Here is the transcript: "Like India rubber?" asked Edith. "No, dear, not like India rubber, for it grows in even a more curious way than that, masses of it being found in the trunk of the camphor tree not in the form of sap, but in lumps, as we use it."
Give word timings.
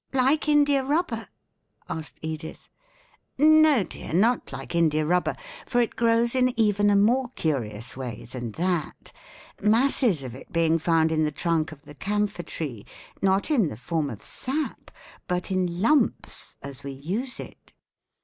"Like 0.13 0.47
India 0.49 0.83
rubber?" 0.83 1.27
asked 1.87 2.17
Edith. 2.23 2.69
"No, 3.37 3.83
dear, 3.83 4.13
not 4.13 4.51
like 4.51 4.73
India 4.73 5.05
rubber, 5.05 5.35
for 5.67 5.79
it 5.79 5.95
grows 5.95 6.33
in 6.33 6.59
even 6.59 6.89
a 6.89 6.95
more 6.95 7.27
curious 7.35 7.95
way 7.95 8.25
than 8.25 8.53
that, 8.53 9.11
masses 9.61 10.23
of 10.23 10.33
it 10.33 10.51
being 10.51 10.79
found 10.79 11.11
in 11.11 11.23
the 11.23 11.31
trunk 11.31 11.71
of 11.71 11.83
the 11.83 11.93
camphor 11.93 12.41
tree 12.41 12.83
not 13.21 13.51
in 13.51 13.67
the 13.67 13.77
form 13.77 14.09
of 14.09 14.23
sap, 14.23 14.89
but 15.27 15.51
in 15.51 15.83
lumps, 15.83 16.55
as 16.63 16.83
we 16.83 16.93
use 16.93 17.39
it." 17.39 17.71